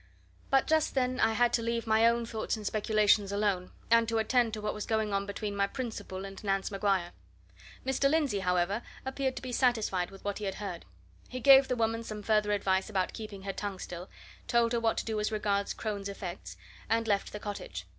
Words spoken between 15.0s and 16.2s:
do as regards Crone's